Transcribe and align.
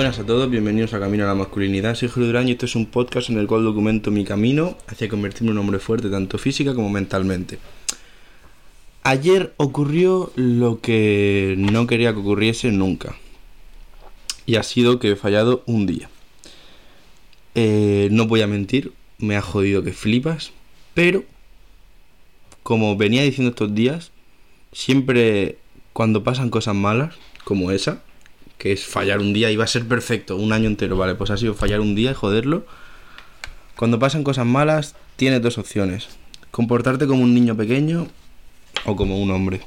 buenas 0.00 0.18
a 0.18 0.24
todos, 0.24 0.48
bienvenidos 0.48 0.94
a 0.94 0.98
Camino 0.98 1.24
a 1.24 1.26
la 1.26 1.34
Masculinidad. 1.34 1.94
Soy 1.94 2.08
Julio 2.08 2.28
Durán 2.28 2.48
y 2.48 2.52
este 2.52 2.64
es 2.64 2.74
un 2.74 2.86
podcast 2.86 3.28
en 3.28 3.36
el 3.36 3.46
cual 3.46 3.64
documento 3.64 4.10
mi 4.10 4.24
camino 4.24 4.78
hacia 4.86 5.10
convertirme 5.10 5.50
en 5.50 5.58
un 5.58 5.64
hombre 5.64 5.78
fuerte, 5.78 6.08
tanto 6.08 6.38
física 6.38 6.74
como 6.74 6.88
mentalmente. 6.88 7.58
Ayer 9.02 9.52
ocurrió 9.58 10.32
lo 10.36 10.80
que 10.80 11.54
no 11.58 11.86
quería 11.86 12.14
que 12.14 12.20
ocurriese 12.20 12.72
nunca. 12.72 13.14
Y 14.46 14.56
ha 14.56 14.62
sido 14.62 14.98
que 15.00 15.10
he 15.10 15.16
fallado 15.16 15.62
un 15.66 15.84
día. 15.84 16.08
Eh, 17.54 18.08
no 18.10 18.26
voy 18.26 18.40
a 18.40 18.46
mentir, 18.46 18.94
me 19.18 19.36
ha 19.36 19.42
jodido 19.42 19.82
que 19.82 19.92
flipas, 19.92 20.52
pero 20.94 21.24
como 22.62 22.96
venía 22.96 23.22
diciendo 23.22 23.50
estos 23.50 23.74
días, 23.74 24.12
siempre 24.72 25.58
cuando 25.92 26.24
pasan 26.24 26.48
cosas 26.48 26.74
malas, 26.74 27.16
como 27.44 27.70
esa, 27.70 28.02
que 28.60 28.72
es 28.72 28.84
fallar 28.84 29.20
un 29.20 29.32
día 29.32 29.50
y 29.50 29.56
va 29.56 29.64
a 29.64 29.66
ser 29.66 29.88
perfecto, 29.88 30.36
un 30.36 30.52
año 30.52 30.68
entero, 30.68 30.94
vale, 30.94 31.14
pues 31.14 31.30
ha 31.30 31.38
sido 31.38 31.54
fallar 31.54 31.80
un 31.80 31.94
día 31.94 32.10
y 32.10 32.14
joderlo. 32.14 32.66
Cuando 33.74 33.98
pasan 33.98 34.22
cosas 34.22 34.44
malas, 34.44 34.94
tienes 35.16 35.40
dos 35.40 35.56
opciones. 35.56 36.08
Comportarte 36.50 37.06
como 37.06 37.22
un 37.22 37.32
niño 37.32 37.56
pequeño 37.56 38.06
o 38.84 38.96
como 38.96 39.18
un 39.18 39.30
hombre. 39.30 39.62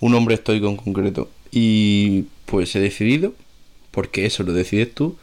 Un 0.00 0.14
hombre 0.14 0.34
estoico 0.34 0.68
en 0.68 0.76
concreto. 0.76 1.30
Y 1.52 2.24
pues 2.46 2.74
he 2.74 2.80
decidido, 2.80 3.34
porque 3.92 4.26
eso 4.26 4.42
lo 4.42 4.52
decides 4.52 4.92
tú, 4.92 5.16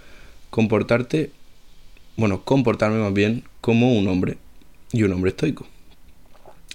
comportarte, 0.50 1.32
bueno, 2.16 2.46
comportarme 2.46 3.00
más 3.00 3.14
bien 3.14 3.44
como 3.60 3.92
un 3.92 4.08
hombre 4.08 4.38
y 4.94 5.04
un 5.04 5.12
hombre 5.12 5.32
estoico. 5.32 5.68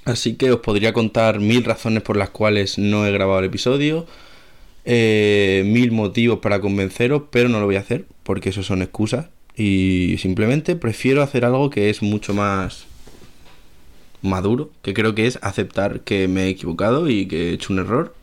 Así 0.05 0.34
que 0.34 0.53
os 0.53 0.61
podría 0.61 0.92
contar 0.92 1.41
mil 1.41 1.64
razones 1.64 2.03
por 2.03 2.19
las 2.19 2.29
cuales 2.29 2.77
no 2.77 3.07
he 3.07 3.11
grabado 3.11 3.39
el 3.39 3.47
episodio 3.47 4.07
eh, 4.85 5.63
mil 5.67 5.93
motivos 5.93 6.41
para 6.41 6.61
convenceros, 6.61 7.23
pero 7.31 7.49
no 7.49 7.61
lo 7.61 7.67
voy 7.67 7.77
a 7.77 7.81
hacer 7.81 8.05
porque 8.23 8.51
eso 8.51 8.63
son 8.63 8.83
excusas 8.83 9.27
y 9.57 10.17
simplemente 10.19 10.77
prefiero 10.77 11.23
hacer 11.23 11.45
algo 11.45 11.71
que 11.71 11.91
es 11.91 12.03
mucho 12.03 12.35
más 12.35 12.87
maduro, 14.23 14.71
que 14.83 14.95
creo 14.95 15.15
que 15.15 15.27
es 15.27 15.39
aceptar 15.43 16.01
que 16.01 16.29
me 16.29 16.45
he 16.45 16.49
equivocado 16.49 17.09
y 17.09 17.27
que 17.27 17.51
he 17.51 17.53
hecho 17.53 17.73
un 17.73 17.79
error 17.79 18.15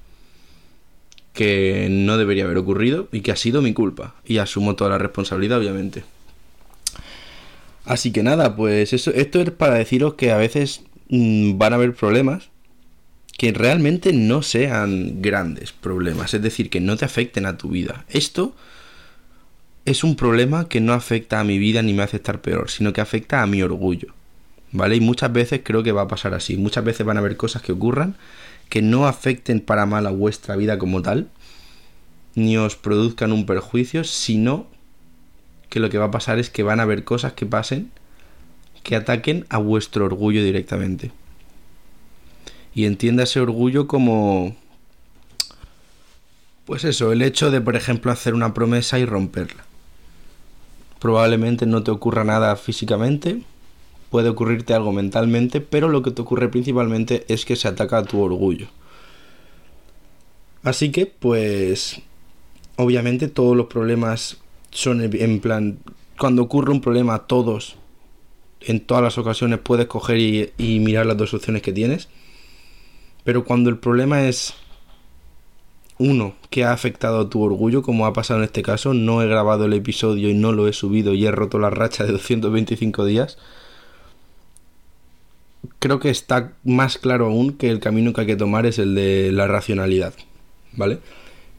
que 1.34 1.88
no 1.90 2.18
debería 2.18 2.44
haber 2.44 2.58
ocurrido 2.58 3.08
y 3.12 3.22
que 3.22 3.32
ha 3.32 3.36
sido 3.36 3.62
mi 3.62 3.74
culpa 3.74 4.16
y 4.26 4.40
asumo 4.40 4.76
toda 4.76 4.90
la 4.92 4.98
responsabilidad 4.98 5.60
obviamente. 5.60 6.04
Así 7.86 8.12
que 8.12 8.22
nada, 8.22 8.56
pues 8.56 8.94
eso, 8.94 9.12
esto 9.12 9.42
es 9.42 9.52
para 9.52 9.76
deciros 9.76 10.14
que 10.16 10.32
a 10.32 10.38
veces 10.38 10.84
mm, 11.10 11.58
van 11.58 11.74
a 11.74 11.78
haber 11.78 11.96
problemas 11.96 12.51
que 13.42 13.52
realmente 13.54 14.14
no 14.14 14.44
sean 14.44 15.20
grandes 15.20 15.72
problemas, 15.72 16.32
es 16.36 16.44
decir, 16.44 16.70
que 16.70 16.80
no 16.80 16.96
te 16.96 17.06
afecten 17.06 17.48
a 17.48 17.58
tu 17.58 17.70
vida. 17.70 18.06
Esto 18.08 18.54
es 19.84 20.04
un 20.04 20.16
problema 20.16 20.70
que 20.70 20.80
no 20.80 20.94
afecta 20.94 21.40
a 21.40 21.44
mi 21.44 21.58
vida 21.58 21.82
ni 21.82 21.92
me 21.92 22.04
hace 22.04 22.18
estar 22.18 22.42
peor, 22.42 22.70
sino 22.70 22.94
que 22.94 23.02
afecta 23.02 23.42
a 23.42 23.48
mi 23.48 23.64
orgullo. 23.64 24.10
¿Vale? 24.72 24.98
Y 24.98 25.00
muchas 25.00 25.34
veces 25.34 25.62
creo 25.64 25.82
que 25.82 25.92
va 25.92 26.04
a 26.04 26.08
pasar 26.08 26.36
así. 26.36 26.56
Muchas 26.56 26.84
veces 26.84 27.04
van 27.04 27.18
a 27.18 27.22
haber 27.22 27.36
cosas 27.36 27.64
que 27.64 27.72
ocurran 27.72 28.16
que 28.70 28.84
no 28.84 29.08
afecten 29.08 29.60
para 29.60 29.88
mal 29.88 30.06
a 30.06 30.12
vuestra 30.12 30.56
vida 30.56 30.78
como 30.78 31.02
tal, 31.02 31.28
ni 32.36 32.58
os 32.58 32.76
produzcan 32.76 33.32
un 33.32 33.48
perjuicio, 33.48 34.04
sino 34.04 34.68
que 35.70 35.80
lo 35.80 35.90
que 35.90 35.98
va 35.98 36.06
a 36.06 36.12
pasar 36.12 36.38
es 36.38 36.52
que 36.52 36.62
van 36.62 36.80
a 36.80 36.84
haber 36.84 37.06
cosas 37.06 37.34
que 37.34 37.48
pasen 37.48 37.90
que 38.84 38.96
ataquen 38.96 39.48
a 39.50 39.58
vuestro 39.58 40.06
orgullo 40.06 40.44
directamente 40.44 41.12
y 42.74 42.86
entienda 42.86 43.24
ese 43.24 43.40
orgullo 43.40 43.88
como 43.88 44.56
pues 46.66 46.86
eso, 46.86 47.12
el 47.12 47.22
hecho 47.22 47.52
de 47.52 47.60
por 47.60 47.76
ejemplo 47.76 48.12
hacer 48.12 48.34
una 48.34 48.54
promesa 48.54 48.98
y 49.00 49.06
romperla. 49.06 49.66
Probablemente 51.00 51.66
no 51.66 51.84
te 51.84 51.92
ocurra 51.92 52.24
nada 52.24 52.56
físicamente, 52.56 53.42
puede 54.10 54.30
ocurrirte 54.30 54.74
algo 54.74 54.94
mentalmente, 54.94 55.60
pero 55.60 55.90
lo 55.90 56.04
que 56.04 56.12
te 56.12 56.22
ocurre 56.22 56.50
principalmente 56.50 57.26
es 57.28 57.44
que 57.44 57.56
se 57.56 57.68
ataca 57.68 57.98
a 57.98 58.04
tu 58.04 58.22
orgullo. 58.22 58.68
Así 60.64 60.92
que, 60.92 61.08
pues, 61.08 62.00
obviamente 62.78 63.28
todos 63.28 63.58
los 63.58 63.66
problemas 63.66 64.38
son 64.70 65.02
en 65.02 65.40
plan, 65.40 65.80
cuando 66.20 66.44
ocurre 66.44 66.72
un 66.72 66.82
problema, 66.82 67.26
todos, 67.26 67.76
en 68.62 68.80
todas 68.80 69.04
las 69.04 69.18
ocasiones 69.18 69.60
puedes 69.60 69.88
coger 69.88 70.20
y, 70.20 70.54
y 70.58 70.80
mirar 70.80 71.08
las 71.08 71.18
dos 71.18 71.34
opciones 71.34 71.64
que 71.64 71.74
tienes 71.74 72.08
pero 73.24 73.44
cuando 73.44 73.70
el 73.70 73.78
problema 73.78 74.28
es 74.28 74.54
uno 75.98 76.34
que 76.50 76.64
ha 76.64 76.74
afectado 76.74 77.20
a 77.20 77.30
tu 77.30 77.42
orgullo, 77.42 77.84
como 77.84 78.06
ha 78.06 78.14
pasado 78.14 78.40
en 78.40 78.46
este 78.46 78.64
caso, 78.64 78.94
no 78.94 79.22
he 79.22 79.28
grabado 79.28 79.66
el 79.66 79.74
episodio 79.74 80.30
y 80.30 80.34
no 80.34 80.52
lo 80.52 80.68
he 80.68 80.74
subido 80.74 81.14
y 81.14 81.26
he 81.26 81.32
roto 81.32 81.60
la 81.60 81.70
racha 81.70 82.04
de 82.04 82.12
225 82.12 83.06
días, 83.06 83.38
creo 85.80 86.00
que 86.00 86.10
está 86.10 86.54
más 86.64 86.98
claro 86.98 87.28
aún 87.28 87.54
que 87.54 87.70
el 87.70 87.80
camino 87.80 88.14
que 88.14 88.22
hay 88.22 88.28
que 88.28 88.36
tomar 88.36 88.66
es 88.66 88.80
el 88.80 88.96
de 88.96 89.32
la 89.32 89.48
racionalidad, 89.48 90.14
¿vale? 90.74 91.00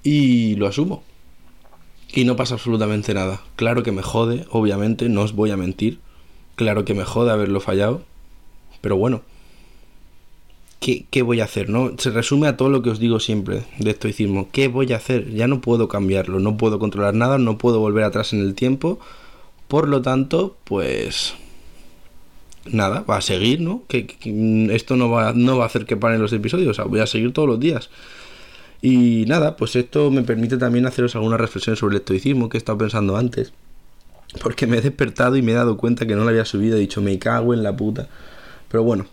Y 0.03 0.57
lo 0.57 0.67
asumo. 0.67 1.03
Y 2.15 2.25
no 2.25 2.37
pasa 2.37 2.55
absolutamente 2.55 3.15
nada. 3.15 3.41
Claro 3.57 3.83
que 3.83 3.93
me 3.93 4.03
jode, 4.03 4.45
obviamente, 4.51 5.09
no 5.09 5.23
os 5.23 5.33
voy 5.33 5.51
a 5.51 5.57
mentir. 5.57 5.99
Claro 6.57 6.85
que 6.85 6.95
me 6.95 7.05
jode 7.05 7.31
haberlo 7.31 7.61
fallado. 7.61 8.03
Pero 8.83 8.97
bueno, 8.97 9.23
¿qué, 10.83 11.23
voy 11.23 11.41
a 11.41 11.45
hacer? 11.45 11.69
¿no? 11.69 11.93
Se 11.99 12.11
resume 12.11 12.49
a 12.49 12.57
todo 12.57 12.69
lo 12.69 12.83
que 12.83 12.91
os 12.91 12.99
digo 12.99 13.21
siempre 13.21 13.63
de 13.79 13.91
estoicismo. 13.91 14.49
¿Qué 14.51 14.69
voy 14.69 14.93
a 14.93 14.97
hacer? 14.97 15.31
Ya 15.33 15.47
no 15.47 15.61
puedo 15.61 15.89
cambiarlo, 15.89 16.41
no 16.41 16.57
puedo 16.57 16.79
controlar 16.79 17.15
nada, 17.15 17.39
no 17.39 17.57
puedo 17.57 17.79
volver 17.79 18.05
atrás 18.05 18.33
en 18.33 18.41
el 18.41 18.55
tiempo. 18.55 18.99
Por 19.69 19.89
lo 19.89 20.03
tanto, 20.03 20.57
pues 20.65 21.35
nada, 22.67 23.05
va 23.09 23.19
a 23.19 23.23
seguir, 23.23 23.61
¿no? 23.61 23.85
Que, 23.89 24.17
esto 24.75 24.97
no 24.97 25.09
va, 25.09 25.33
no 25.35 25.57
va 25.57 25.65
a 25.65 25.67
hacer 25.67 25.87
que 25.87 25.97
paren 25.97 26.21
los 26.21 26.33
episodios, 26.33 26.71
o 26.71 26.75
sea, 26.75 26.85
voy 26.85 27.01
a 27.01 27.07
seguir 27.07 27.33
todos 27.33 27.49
los 27.49 27.61
días. 27.61 27.89
Y 28.83 29.25
nada, 29.29 29.57
pues 29.57 29.77
esto 29.77 30.11
me 30.11 30.23
permite 30.23 30.57
también 30.57 30.87
haceros 30.87 31.15
alguna 31.15 31.37
reflexión 31.37 31.77
sobre 31.77 31.95
el 31.95 32.01
estoicismo 32.01 32.49
que 32.49 32.57
he 32.57 32.59
estado 32.59 32.79
pensando 32.79 33.17
antes. 33.17 33.53
Porque 34.43 34.67
me 34.67 34.79
he 34.79 34.81
despertado 34.81 35.37
y 35.37 35.43
me 35.43 35.53
he 35.53 35.55
dado 35.55 35.77
cuenta 35.77 36.07
que 36.07 36.17
no 36.17 36.25
lo 36.25 36.31
había 36.31 36.45
subido, 36.45 36.77
he 36.77 36.81
dicho, 36.81 37.01
me 37.01 37.19
cago 37.19 37.55
en 37.55 37.63
la 37.63 37.77
puta. 37.77 38.09
Pero 38.69 38.83
bueno, 38.83 39.07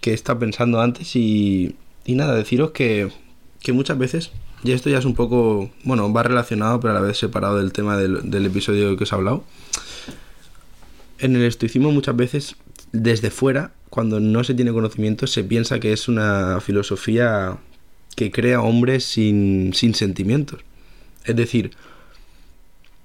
que 0.00 0.12
he 0.12 0.14
estado 0.14 0.38
pensando 0.38 0.80
antes 0.80 1.14
y, 1.16 1.76
y 2.04 2.14
nada, 2.14 2.34
deciros 2.34 2.70
que, 2.70 3.10
que 3.60 3.72
muchas 3.72 3.98
veces, 3.98 4.30
y 4.64 4.72
esto 4.72 4.90
ya 4.90 4.98
es 4.98 5.04
un 5.04 5.14
poco, 5.14 5.70
bueno, 5.84 6.12
va 6.12 6.22
relacionado 6.22 6.80
pero 6.80 6.92
a 6.92 6.94
la 6.94 7.00
vez 7.00 7.18
separado 7.18 7.58
del 7.58 7.72
tema 7.72 7.96
del, 7.96 8.30
del 8.30 8.46
episodio 8.46 8.96
que 8.96 9.04
os 9.04 9.12
he 9.12 9.14
hablado, 9.14 9.44
en 11.18 11.36
el 11.36 11.42
estoicismo 11.42 11.92
muchas 11.92 12.16
veces 12.16 12.56
desde 12.92 13.30
fuera, 13.30 13.72
cuando 13.90 14.20
no 14.20 14.44
se 14.44 14.54
tiene 14.54 14.72
conocimiento, 14.72 15.26
se 15.26 15.44
piensa 15.44 15.80
que 15.80 15.92
es 15.92 16.08
una 16.08 16.60
filosofía 16.60 17.58
que 18.16 18.30
crea 18.30 18.60
hombres 18.60 19.04
sin, 19.04 19.72
sin 19.74 19.94
sentimientos. 19.94 20.60
Es 21.24 21.36
decir, 21.36 21.72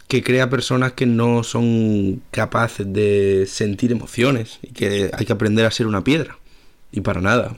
que 0.08 0.24
crea 0.24 0.50
personas 0.50 0.94
que 0.94 1.06
no 1.06 1.44
son 1.44 2.22
capaces 2.32 2.92
de 2.92 3.46
sentir 3.48 3.92
emociones 3.92 4.60
y 4.62 4.68
que 4.70 5.12
hay 5.14 5.26
que 5.26 5.34
aprender 5.34 5.66
a 5.66 5.72
ser 5.72 5.88
una 5.88 6.04
piedra. 6.04 6.38
Y 6.92 7.02
para 7.02 7.22
nada. 7.22 7.58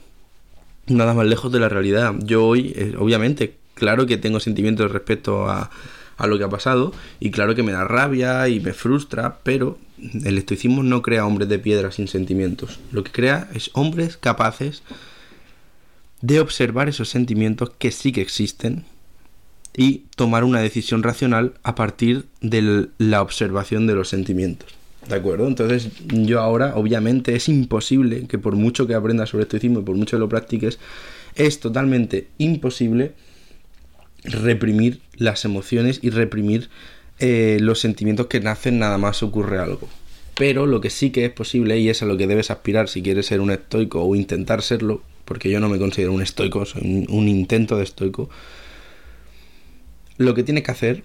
Nada 0.87 1.13
más 1.13 1.25
lejos 1.27 1.51
de 1.51 1.59
la 1.59 1.69
realidad. 1.69 2.15
Yo 2.19 2.45
hoy, 2.45 2.73
eh, 2.75 2.95
obviamente, 2.97 3.55
claro 3.73 4.05
que 4.05 4.17
tengo 4.17 4.39
sentimientos 4.39 4.91
respecto 4.91 5.49
a, 5.49 5.69
a 6.17 6.27
lo 6.27 6.37
que 6.37 6.43
ha 6.43 6.49
pasado 6.49 6.93
y 7.19 7.31
claro 7.31 7.55
que 7.55 7.63
me 7.63 7.71
da 7.71 7.83
rabia 7.85 8.47
y 8.47 8.59
me 8.59 8.73
frustra, 8.73 9.39
pero 9.43 9.77
el 10.23 10.37
estoicismo 10.37 10.83
no 10.83 11.01
crea 11.01 11.25
hombres 11.25 11.49
de 11.49 11.59
piedra 11.59 11.91
sin 11.91 12.07
sentimientos. 12.07 12.79
Lo 12.91 13.03
que 13.03 13.11
crea 13.11 13.49
es 13.53 13.69
hombres 13.73 14.17
capaces 14.17 14.83
de 16.21 16.39
observar 16.39 16.89
esos 16.89 17.09
sentimientos 17.09 17.71
que 17.77 17.91
sí 17.91 18.11
que 18.11 18.21
existen 18.21 18.85
y 19.75 20.05
tomar 20.15 20.43
una 20.43 20.59
decisión 20.59 21.03
racional 21.03 21.53
a 21.61 21.75
partir 21.75 22.25
de 22.41 22.89
la 22.97 23.21
observación 23.21 23.85
de 23.85 23.93
los 23.93 24.09
sentimientos. 24.09 24.76
¿De 25.07 25.15
acuerdo? 25.15 25.47
Entonces 25.47 25.89
yo 26.07 26.41
ahora, 26.41 26.75
obviamente, 26.75 27.35
es 27.35 27.47
imposible 27.47 28.27
que 28.27 28.37
por 28.37 28.55
mucho 28.55 28.87
que 28.87 28.93
aprendas 28.93 29.29
sobre 29.29 29.43
estoicismo 29.43 29.79
y 29.79 29.83
por 29.83 29.95
mucho 29.95 30.17
que 30.17 30.19
lo 30.19 30.29
practiques, 30.29 30.79
es 31.35 31.59
totalmente 31.59 32.27
imposible 32.37 33.13
reprimir 34.23 34.99
las 35.15 35.45
emociones 35.45 35.99
y 36.01 36.09
reprimir 36.09 36.69
eh, 37.19 37.57
los 37.61 37.79
sentimientos 37.79 38.27
que 38.27 38.41
nacen 38.41 38.79
nada 38.79 38.97
más 38.97 39.23
ocurre 39.23 39.59
algo. 39.59 39.87
Pero 40.35 40.65
lo 40.65 40.81
que 40.81 40.89
sí 40.89 41.11
que 41.11 41.25
es 41.25 41.31
posible 41.31 41.79
y 41.79 41.89
es 41.89 42.03
a 42.03 42.05
lo 42.05 42.17
que 42.17 42.27
debes 42.27 42.51
aspirar 42.51 42.89
si 42.89 43.01
quieres 43.01 43.27
ser 43.27 43.39
un 43.39 43.51
estoico 43.51 44.03
o 44.03 44.15
intentar 44.15 44.61
serlo, 44.61 45.01
porque 45.23 45.49
yo 45.49 45.59
no 45.59 45.69
me 45.69 45.79
considero 45.79 46.11
un 46.11 46.21
estoico, 46.21 46.65
soy 46.65 46.81
un, 46.83 47.07
un 47.09 47.27
intento 47.27 47.77
de 47.77 47.83
estoico, 47.83 48.29
lo 50.17 50.33
que 50.33 50.43
tienes 50.43 50.63
que 50.63 50.71
hacer 50.71 51.03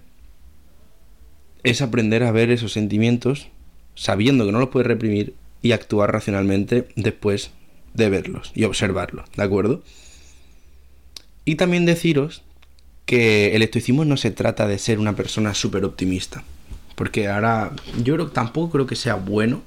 es 1.63 1.81
aprender 1.83 2.25
a 2.25 2.33
ver 2.33 2.51
esos 2.51 2.73
sentimientos 2.73 3.49
sabiendo 3.95 4.47
que 4.47 4.53
no 4.53 4.61
los 4.61 4.69
puedes 4.69 4.87
reprimir 4.87 5.35
y 5.63 5.73
actuar 5.73 6.13
racionalmente 6.13 6.89
después 6.97 7.51
de 7.95 8.11
verlos 8.11 8.53
y 8.55 8.65
observarlos, 8.65 9.27
¿de 9.37 9.43
acuerdo? 9.43 9.83
Y 11.45 11.57
también 11.57 11.87
deciros 11.87 12.43
que 13.07 13.55
el 13.55 13.63
estoicismo 13.63 14.05
no 14.05 14.17
se 14.17 14.31
trata 14.31 14.67
de 14.67 14.79
ser 14.79 14.99
una 14.99 15.15
persona 15.15 15.55
súper 15.55 15.85
optimista. 15.85 16.45
Porque 16.95 17.29
ahora 17.29 17.73
yo 18.03 18.27
tampoco 18.29 18.71
creo 18.71 18.87
que 18.87 18.97
sea 18.97 19.15
bueno 19.15 19.63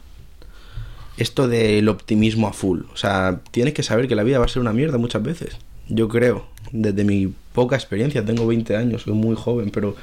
esto 1.18 1.48
del 1.48 1.90
optimismo 1.90 2.48
a 2.48 2.54
full. 2.54 2.82
O 2.94 2.98
sea, 2.98 3.42
tienes 3.52 3.74
que 3.74 3.84
saber 3.84 4.08
que 4.08 4.16
la 4.16 4.24
vida 4.24 4.40
va 4.40 4.46
a 4.46 4.50
ser 4.50 4.62
una 4.62 4.74
mierda 4.74 4.98
muchas 4.98 5.24
veces. 5.24 5.58
Yo 5.88 6.08
creo, 6.08 6.48
desde 6.72 7.04
mi 7.04 7.34
poca 7.54 7.76
experiencia, 7.76 8.26
tengo 8.26 8.48
20 8.48 8.76
años, 8.76 9.04
soy 9.04 9.14
muy 9.14 9.36
joven, 9.36 9.70
pero 9.72 9.96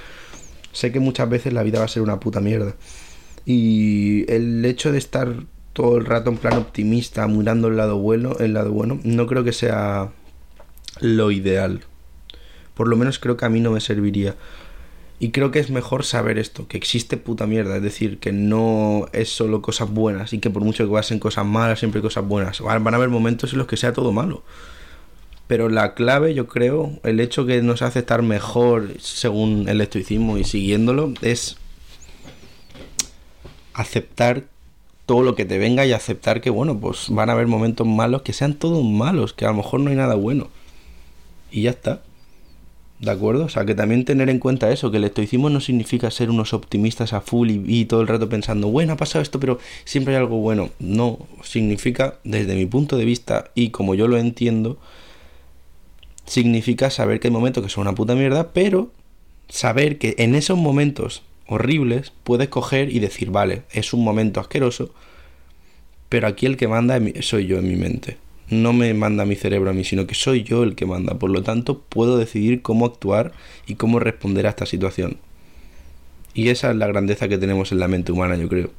sé 0.72 0.92
que 0.92 1.00
muchas 1.00 1.28
veces 1.28 1.52
la 1.52 1.62
vida 1.62 1.78
va 1.78 1.84
a 1.86 1.88
ser 1.88 2.02
una 2.02 2.20
puta 2.20 2.40
mierda. 2.40 2.74
Y 3.44 4.30
el 4.32 4.64
hecho 4.64 4.92
de 4.92 4.98
estar 4.98 5.34
todo 5.72 5.96
el 5.96 6.04
rato 6.04 6.30
en 6.30 6.36
plan 6.36 6.58
optimista, 6.58 7.26
mirando 7.26 7.68
el 7.68 7.76
lado 7.76 7.98
bueno, 7.98 8.36
el 8.38 8.54
lado 8.54 8.72
bueno, 8.72 9.00
no 9.04 9.26
creo 9.26 9.44
que 9.44 9.52
sea 9.52 10.10
lo 11.00 11.30
ideal. 11.30 11.80
Por 12.74 12.88
lo 12.88 12.96
menos 12.96 13.18
creo 13.18 13.36
que 13.36 13.44
a 13.44 13.48
mí 13.48 13.60
no 13.60 13.70
me 13.70 13.80
serviría. 13.80 14.36
Y 15.18 15.30
creo 15.30 15.52
que 15.52 15.60
es 15.60 15.70
mejor 15.70 16.04
saber 16.04 16.36
esto, 16.38 16.66
que 16.66 16.76
existe 16.76 17.16
puta 17.16 17.46
mierda, 17.46 17.76
es 17.76 17.82
decir, 17.82 18.18
que 18.18 18.32
no 18.32 19.06
es 19.12 19.28
solo 19.28 19.62
cosas 19.62 19.88
buenas 19.88 20.32
y 20.32 20.40
que 20.40 20.50
por 20.50 20.64
mucho 20.64 20.84
que 20.84 20.92
pasen 20.92 21.20
cosas 21.20 21.46
malas, 21.46 21.78
siempre 21.78 22.00
hay 22.00 22.02
cosas 22.02 22.26
buenas. 22.26 22.60
Van 22.60 22.92
a 22.92 22.96
haber 22.96 23.08
momentos 23.08 23.52
en 23.52 23.58
los 23.58 23.68
que 23.68 23.76
sea 23.76 23.92
todo 23.92 24.10
malo. 24.10 24.42
Pero 25.46 25.68
la 25.68 25.94
clave, 25.94 26.34
yo 26.34 26.48
creo, 26.48 26.98
el 27.04 27.20
hecho 27.20 27.46
que 27.46 27.62
nos 27.62 27.82
hace 27.82 28.00
estar 28.00 28.22
mejor 28.22 28.94
según 28.98 29.68
el 29.68 29.80
estoicismo 29.80 30.38
y 30.38 30.44
siguiéndolo, 30.44 31.14
es 31.22 31.56
aceptar 33.74 34.44
todo 35.06 35.22
lo 35.22 35.34
que 35.34 35.44
te 35.44 35.58
venga 35.58 35.84
y 35.84 35.92
aceptar 35.92 36.40
que, 36.40 36.50
bueno, 36.50 36.78
pues 36.78 37.06
van 37.08 37.28
a 37.28 37.32
haber 37.32 37.46
momentos 37.46 37.86
malos, 37.86 38.22
que 38.22 38.32
sean 38.32 38.54
todos 38.54 38.84
malos, 38.84 39.32
que 39.32 39.44
a 39.44 39.48
lo 39.48 39.54
mejor 39.54 39.80
no 39.80 39.90
hay 39.90 39.96
nada 39.96 40.14
bueno. 40.14 40.48
Y 41.50 41.62
ya 41.62 41.70
está. 41.70 42.02
¿De 43.02 43.10
acuerdo? 43.10 43.46
O 43.46 43.48
sea, 43.48 43.64
que 43.64 43.74
también 43.74 44.04
tener 44.04 44.30
en 44.30 44.38
cuenta 44.38 44.70
eso, 44.70 44.92
que 44.92 44.98
el 44.98 45.04
estoicismo 45.04 45.50
no 45.50 45.60
significa 45.60 46.08
ser 46.12 46.30
unos 46.30 46.52
optimistas 46.54 47.12
a 47.12 47.20
full 47.20 47.50
y, 47.50 47.84
todo 47.86 48.00
el 48.00 48.06
rato 48.06 48.28
pensando, 48.28 48.68
bueno, 48.68 48.92
ha 48.92 48.96
pasado 48.96 49.22
esto, 49.22 49.40
pero 49.40 49.58
siempre 49.84 50.14
hay 50.14 50.20
algo 50.20 50.36
bueno. 50.36 50.70
No, 50.78 51.18
significa, 51.42 52.14
desde 52.22 52.54
mi 52.54 52.66
punto 52.66 52.96
de 52.96 53.04
vista 53.04 53.50
y 53.56 53.70
como 53.70 53.96
yo 53.96 54.06
lo 54.06 54.18
entiendo, 54.18 54.78
significa 56.26 56.90
saber 56.90 57.18
que 57.18 57.26
hay 57.26 57.32
momentos 57.32 57.64
que 57.64 57.70
son 57.70 57.82
una 57.82 57.94
puta 57.94 58.14
mierda, 58.14 58.52
pero 58.52 58.92
saber 59.48 59.98
que 59.98 60.14
en 60.18 60.36
esos 60.36 60.56
momentos 60.56 61.22
horribles 61.52 62.12
puedes 62.24 62.48
coger 62.48 62.90
y 62.90 62.98
decir, 62.98 63.30
vale, 63.30 63.62
es 63.70 63.92
un 63.92 64.04
momento 64.04 64.40
asqueroso, 64.40 64.92
pero 66.08 66.26
aquí 66.26 66.46
el 66.46 66.56
que 66.56 66.68
manda 66.68 66.98
soy 67.20 67.46
yo 67.46 67.58
en 67.58 67.68
mi 67.68 67.76
mente 67.76 68.18
no 68.52 68.72
me 68.72 68.92
manda 68.92 69.24
mi 69.24 69.34
cerebro 69.34 69.70
a 69.70 69.72
mí, 69.72 69.82
sino 69.82 70.06
que 70.06 70.14
soy 70.14 70.42
yo 70.42 70.62
el 70.62 70.74
que 70.74 70.86
manda. 70.86 71.18
Por 71.18 71.30
lo 71.30 71.42
tanto, 71.42 71.80
puedo 71.80 72.18
decidir 72.18 72.62
cómo 72.62 72.84
actuar 72.84 73.32
y 73.66 73.76
cómo 73.76 73.98
responder 73.98 74.46
a 74.46 74.50
esta 74.50 74.66
situación. 74.66 75.16
Y 76.34 76.48
esa 76.48 76.70
es 76.70 76.76
la 76.76 76.86
grandeza 76.86 77.28
que 77.28 77.38
tenemos 77.38 77.72
en 77.72 77.80
la 77.80 77.88
mente 77.88 78.12
humana, 78.12 78.36
yo 78.36 78.48
creo. 78.48 78.70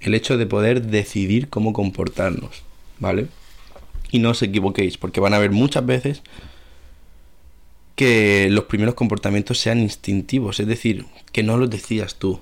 El 0.00 0.14
hecho 0.14 0.36
de 0.36 0.46
poder 0.46 0.82
decidir 0.82 1.48
cómo 1.48 1.72
comportarnos, 1.72 2.64
¿vale? 2.98 3.28
Y 4.10 4.18
no 4.18 4.30
os 4.30 4.42
equivoquéis, 4.42 4.98
porque 4.98 5.20
van 5.20 5.32
a 5.32 5.36
haber 5.36 5.52
muchas 5.52 5.86
veces 5.86 6.22
que 8.02 8.48
los 8.50 8.64
primeros 8.64 8.94
comportamientos 8.94 9.58
sean 9.58 9.80
instintivos, 9.80 10.58
es 10.60 10.66
decir, 10.66 11.06
que 11.32 11.42
no 11.42 11.56
los 11.56 11.70
decías 11.70 12.16
tú. 12.16 12.40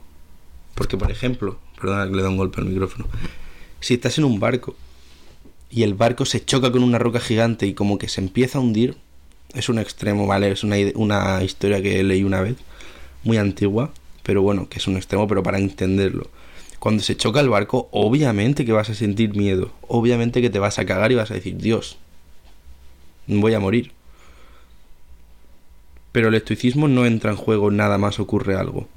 Porque, 0.75 0.97
por 0.97 1.11
ejemplo, 1.11 1.59
perdona 1.79 2.09
que 2.09 2.17
le 2.17 2.23
da 2.23 2.31
un 2.31 2.37
golpe 2.37 2.61
al 2.61 2.67
micrófono, 2.67 3.07
si 3.81 3.95
estás 3.95 4.17
en 4.19 4.25
un 4.25 4.41
barco 4.41 4.77
y 5.71 5.83
el 5.83 5.95
barco 5.95 6.25
se 6.25 6.45
choca 6.45 6.73
con 6.73 6.83
una 6.83 6.99
roca 6.99 7.21
gigante 7.21 7.67
y 7.67 7.75
como 7.75 7.99
que 7.99 8.09
se 8.09 8.21
empieza 8.21 8.59
a 8.59 8.61
hundir. 8.61 8.97
Es 9.55 9.69
un 9.69 9.79
extremo, 9.79 10.27
¿vale? 10.27 10.51
Es 10.51 10.65
una, 10.65 10.77
una 10.95 11.43
historia 11.43 11.83
que 11.83 12.03
leí 12.03 12.25
una 12.25 12.41
vez, 12.41 12.57
muy 13.25 13.37
antigua, 13.37 13.93
pero 14.23 14.43
bueno, 14.43 14.69
que 14.69 14.79
es 14.79 14.87
un 14.87 14.97
extremo, 14.97 15.29
pero 15.29 15.43
para 15.43 15.59
entenderlo. 15.59 16.31
Cuando 16.79 17.03
se 17.03 17.17
choca 17.17 17.41
el 17.41 17.51
barco, 17.51 17.89
obviamente 17.93 18.65
que 18.65 18.73
vas 18.73 18.89
a 18.89 18.95
sentir 18.95 19.35
miedo, 19.35 19.73
obviamente 19.83 20.41
que 20.41 20.51
te 20.51 20.59
vas 20.59 20.79
a 20.79 20.87
cagar 20.87 21.13
y 21.13 21.17
vas 21.17 21.31
a 21.31 21.35
decir, 21.35 21.57
Dios, 21.57 21.99
voy 23.27 23.55
a 23.55 23.61
morir. 23.61 23.93
Pero 26.13 26.29
el 26.29 26.35
estoicismo 26.35 26.89
no 26.89 27.07
entra 27.07 27.31
en 27.31 27.37
juego 27.37 27.71
nada 27.71 27.99
más 27.99 28.19
ocurre 28.21 28.55
algo 28.57 28.89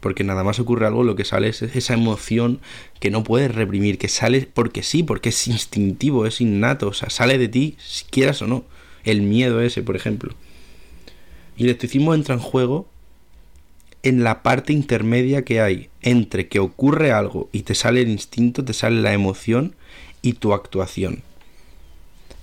porque 0.00 0.24
nada 0.24 0.44
más 0.44 0.58
ocurre 0.58 0.86
algo, 0.86 1.02
lo 1.02 1.16
que 1.16 1.24
sale 1.24 1.48
es 1.48 1.62
esa 1.62 1.94
emoción 1.94 2.60
que 3.00 3.10
no 3.10 3.24
puedes 3.24 3.54
reprimir, 3.54 3.98
que 3.98 4.08
sale 4.08 4.48
porque 4.52 4.82
sí, 4.82 5.02
porque 5.02 5.30
es 5.30 5.48
instintivo, 5.48 6.26
es 6.26 6.40
innato, 6.40 6.88
o 6.88 6.92
sea, 6.92 7.10
sale 7.10 7.38
de 7.38 7.48
ti, 7.48 7.76
si 7.78 8.04
quieras 8.04 8.42
o 8.42 8.46
no. 8.46 8.64
El 9.04 9.22
miedo 9.22 9.60
ese, 9.60 9.82
por 9.82 9.96
ejemplo. 9.96 10.34
Y 11.56 11.64
el 11.64 11.70
estoicismo 11.70 12.14
entra 12.14 12.34
en 12.34 12.40
juego 12.40 12.88
en 14.02 14.22
la 14.22 14.42
parte 14.42 14.72
intermedia 14.72 15.44
que 15.44 15.60
hay 15.60 15.88
entre 16.02 16.48
que 16.48 16.60
ocurre 16.60 17.10
algo 17.10 17.48
y 17.52 17.62
te 17.62 17.74
sale 17.74 18.02
el 18.02 18.08
instinto, 18.08 18.64
te 18.64 18.72
sale 18.72 19.00
la 19.00 19.12
emoción 19.12 19.74
y 20.22 20.34
tu 20.34 20.52
actuación. 20.52 21.22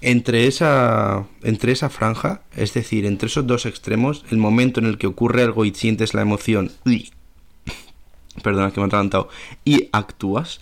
Entre 0.07 0.45
esa, 0.45 1.25
entre 1.41 1.71
esa 1.71 1.89
franja, 1.89 2.43
es 2.55 2.75
decir, 2.75 3.07
entre 3.07 3.25
esos 3.25 3.47
dos 3.47 3.65
extremos, 3.65 4.23
el 4.29 4.37
momento 4.37 4.79
en 4.79 4.85
el 4.85 4.99
que 4.99 5.07
ocurre 5.07 5.41
algo 5.41 5.65
y 5.65 5.73
sientes 5.73 6.13
la 6.13 6.21
emoción 6.21 6.71
perdona 8.43 8.69
que 8.69 8.79
me 8.79 8.85
he 8.85 8.89
adelantado, 8.89 9.29
y 9.63 9.89
actúas, 9.93 10.59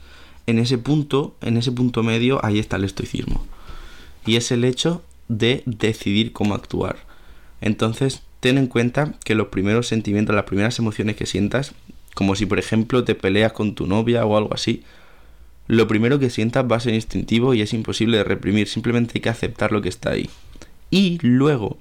en 0.48 0.60
ese 0.60 0.78
punto, 0.78 1.36
en 1.42 1.58
ese 1.58 1.74
punto 1.74 2.04
medio, 2.04 2.40
ahí 2.46 2.58
está 2.58 2.78
el 2.78 2.86
estoicismo. 2.86 3.46
Y 4.26 4.38
es 4.38 4.50
el 4.54 4.64
hecho 4.64 5.04
de 5.28 5.62
decidir 5.66 6.32
cómo 6.32 6.56
actuar. 6.56 7.00
Entonces, 7.60 8.22
ten 8.40 8.58
en 8.58 8.68
cuenta 8.68 9.16
que 9.26 9.36
los 9.36 9.48
primeros 9.48 9.90
sentimientos, 9.90 10.34
las 10.34 10.46
primeras 10.46 10.80
emociones 10.80 11.18
que 11.18 11.26
sientas, 11.26 11.74
como 12.16 12.38
si 12.38 12.46
por 12.46 12.60
ejemplo 12.60 13.04
te 13.04 13.14
peleas 13.14 13.52
con 13.52 13.76
tu 13.76 13.88
novia 13.88 14.26
o 14.26 14.38
algo 14.38 14.54
así, 14.54 14.84
lo 15.68 15.88
primero 15.88 16.20
que 16.20 16.30
sientas 16.30 16.66
va 16.70 16.78
a 16.78 16.82
ser 16.82 16.94
instintivo 16.94 17.54
y 17.54 17.62
es 17.62 17.74
imposible 17.74 18.18
de 18.18 18.24
reprimir, 18.24 18.68
simplemente 18.68 19.14
hay 19.16 19.22
que 19.22 19.30
aceptar 19.30 19.72
lo 19.72 19.82
que 19.82 19.90
está 19.90 20.12
ahí. 20.12 20.30
Y 20.90 21.20
luego, 21.22 21.78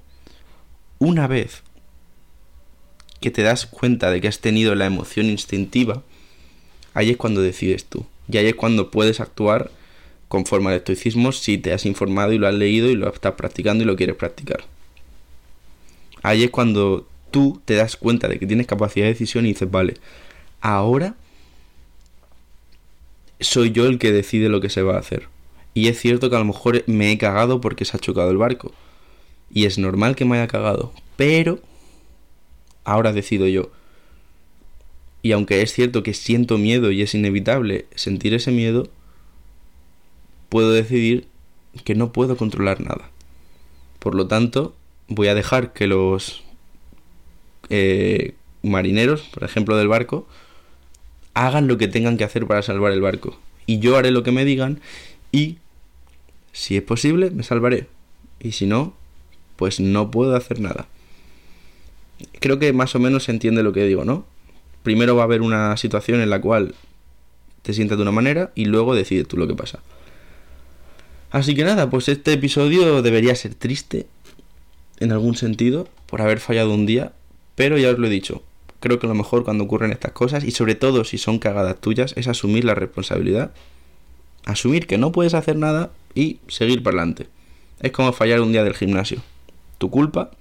una 0.99 1.27
vez 1.27 1.63
que 3.19 3.31
te 3.31 3.43
das 3.43 3.65
cuenta 3.65 4.09
de 4.11 4.21
que 4.21 4.27
has 4.27 4.39
tenido 4.39 4.75
la 4.75 4.85
emoción 4.85 5.27
instintiva, 5.27 6.03
ahí 6.93 7.11
es 7.11 7.17
cuando 7.17 7.41
decides 7.41 7.85
tú. 7.85 8.05
Y 8.29 8.37
ahí 8.37 8.47
es 8.47 8.55
cuando 8.55 8.89
puedes 8.89 9.19
actuar 9.19 9.71
conforme 10.27 10.69
al 10.71 10.77
estoicismo 10.77 11.31
si 11.31 11.57
te 11.57 11.73
has 11.73 11.85
informado 11.85 12.33
y 12.33 12.37
lo 12.37 12.47
has 12.47 12.53
leído 12.53 12.89
y 12.89 12.95
lo 12.95 13.07
estás 13.13 13.33
practicando 13.33 13.83
y 13.83 13.87
lo 13.87 13.95
quieres 13.95 14.15
practicar. 14.15 14.63
Ahí 16.21 16.43
es 16.43 16.49
cuando 16.49 17.07
tú 17.31 17.61
te 17.65 17.75
das 17.75 17.97
cuenta 17.97 18.27
de 18.27 18.39
que 18.39 18.47
tienes 18.47 18.65
capacidad 18.65 19.05
de 19.05 19.13
decisión 19.13 19.45
y 19.45 19.49
dices, 19.49 19.69
vale, 19.69 19.95
ahora 20.61 21.15
soy 23.43 23.71
yo 23.71 23.85
el 23.85 23.99
que 23.99 24.11
decide 24.11 24.49
lo 24.49 24.61
que 24.61 24.69
se 24.69 24.81
va 24.81 24.95
a 24.95 24.99
hacer. 24.99 25.27
Y 25.73 25.87
es 25.87 25.99
cierto 25.99 26.29
que 26.29 26.35
a 26.35 26.39
lo 26.39 26.45
mejor 26.45 26.83
me 26.87 27.11
he 27.11 27.17
cagado 27.17 27.61
porque 27.61 27.85
se 27.85 27.97
ha 27.97 27.99
chocado 27.99 28.29
el 28.29 28.37
barco. 28.37 28.71
Y 29.51 29.65
es 29.65 29.77
normal 29.77 30.15
que 30.15 30.25
me 30.25 30.37
haya 30.37 30.47
cagado. 30.47 30.93
Pero 31.15 31.59
ahora 32.83 33.13
decido 33.13 33.47
yo. 33.47 33.71
Y 35.21 35.31
aunque 35.31 35.61
es 35.61 35.71
cierto 35.71 36.03
que 36.03 36.13
siento 36.13 36.57
miedo 36.57 36.91
y 36.91 37.01
es 37.01 37.15
inevitable 37.15 37.85
sentir 37.95 38.33
ese 38.33 38.51
miedo, 38.51 38.89
puedo 40.49 40.71
decidir 40.71 41.27
que 41.85 41.95
no 41.95 42.11
puedo 42.11 42.35
controlar 42.37 42.81
nada. 42.81 43.09
Por 43.99 44.15
lo 44.15 44.27
tanto, 44.27 44.75
voy 45.07 45.27
a 45.29 45.35
dejar 45.35 45.73
que 45.73 45.87
los 45.87 46.43
eh, 47.69 48.35
marineros, 48.61 49.21
por 49.33 49.43
ejemplo, 49.43 49.77
del 49.77 49.87
barco, 49.87 50.27
hagan 51.33 51.67
lo 51.67 51.77
que 51.77 51.87
tengan 51.87 52.17
que 52.17 52.23
hacer 52.23 52.45
para 52.45 52.61
salvar 52.61 52.91
el 52.91 53.01
barco. 53.01 53.39
Y 53.65 53.79
yo 53.79 53.97
haré 53.97 54.11
lo 54.11 54.23
que 54.23 54.31
me 54.31 54.45
digan 54.45 54.81
y, 55.31 55.57
si 56.51 56.77
es 56.77 56.83
posible, 56.83 57.31
me 57.31 57.43
salvaré. 57.43 57.87
Y 58.39 58.51
si 58.51 58.65
no, 58.65 58.93
pues 59.55 59.79
no 59.79 60.11
puedo 60.11 60.35
hacer 60.35 60.59
nada 60.59 60.87
creo 62.39 62.59
que 62.59 62.73
más 62.73 62.95
o 62.95 62.99
menos 62.99 63.23
se 63.23 63.31
entiende 63.31 63.63
lo 63.63 63.73
que 63.73 63.85
digo, 63.85 64.05
¿no? 64.05 64.25
Primero 64.83 65.15
va 65.15 65.23
a 65.23 65.25
haber 65.25 65.41
una 65.41 65.75
situación 65.77 66.21
en 66.21 66.29
la 66.29 66.41
cual 66.41 66.75
te 67.61 67.73
sientas 67.73 67.97
de 67.97 68.01
una 68.01 68.11
manera 68.11 68.51
y 68.55 68.65
luego 68.65 68.95
decides 68.95 69.27
tú 69.27 69.37
lo 69.37 69.47
que 69.47 69.55
pasa. 69.55 69.79
Así 71.31 71.55
que 71.55 71.63
nada, 71.63 71.89
pues 71.89 72.09
este 72.09 72.33
episodio 72.33 73.01
debería 73.01 73.35
ser 73.35 73.55
triste 73.55 74.07
en 74.99 75.11
algún 75.11 75.35
sentido 75.35 75.87
por 76.05 76.21
haber 76.21 76.39
fallado 76.39 76.73
un 76.73 76.85
día, 76.85 77.13
pero 77.55 77.77
ya 77.77 77.89
os 77.89 77.97
lo 77.97 78.07
he 78.07 78.09
dicho, 78.09 78.43
creo 78.83 78.99
que 78.99 79.07
lo 79.07 79.15
mejor 79.15 79.45
cuando 79.45 79.63
ocurren 79.63 79.93
estas 79.93 80.11
cosas 80.11 80.43
y 80.43 80.51
sobre 80.51 80.75
todo 80.75 81.05
si 81.05 81.17
son 81.17 81.39
cagadas 81.39 81.79
tuyas 81.79 82.13
es 82.17 82.27
asumir 82.27 82.65
la 82.65 82.75
responsabilidad, 82.75 83.53
asumir 84.43 84.87
que 84.87 84.97
no 84.97 85.13
puedes 85.13 85.33
hacer 85.35 85.55
nada 85.55 85.91
y 86.13 86.39
seguir 86.49 86.83
para 86.83 86.97
adelante. 86.97 87.27
Es 87.79 87.93
como 87.93 88.11
fallar 88.11 88.41
un 88.41 88.51
día 88.51 88.65
del 88.65 88.73
gimnasio. 88.73 89.21
Tu 89.77 89.89
culpa, 89.89 90.31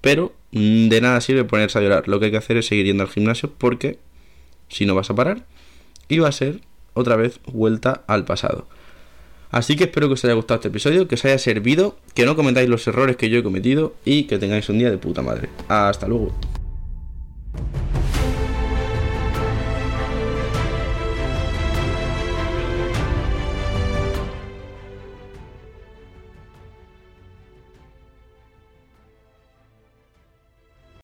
pero 0.00 0.32
de 0.50 1.00
nada 1.00 1.20
sirve 1.20 1.44
ponerse 1.44 1.78
a 1.78 1.82
llorar. 1.82 2.08
Lo 2.08 2.18
que 2.18 2.24
hay 2.24 2.30
que 2.32 2.38
hacer 2.38 2.56
es 2.56 2.66
seguir 2.66 2.86
yendo 2.86 3.04
al 3.04 3.08
gimnasio 3.08 3.52
porque 3.56 4.00
si 4.68 4.84
no 4.84 4.96
vas 4.96 5.10
a 5.10 5.14
parar 5.14 5.46
y 6.08 6.18
va 6.18 6.26
a 6.26 6.32
ser 6.32 6.62
otra 6.92 7.14
vez 7.14 7.38
vuelta 7.46 8.02
al 8.08 8.24
pasado. 8.24 8.66
Así 9.52 9.76
que 9.76 9.84
espero 9.84 10.08
que 10.08 10.14
os 10.14 10.24
haya 10.24 10.34
gustado 10.34 10.56
este 10.56 10.68
episodio, 10.68 11.06
que 11.06 11.14
os 11.14 11.24
haya 11.24 11.38
servido, 11.38 11.96
que 12.14 12.26
no 12.26 12.34
cometáis 12.34 12.68
los 12.68 12.84
errores 12.88 13.14
que 13.16 13.30
yo 13.30 13.38
he 13.38 13.42
cometido 13.44 13.94
y 14.04 14.24
que 14.24 14.38
tengáis 14.38 14.68
un 14.70 14.80
día 14.80 14.90
de 14.90 14.98
puta 14.98 15.22
madre. 15.22 15.50
Hasta 15.68 16.08
luego. 16.08 16.34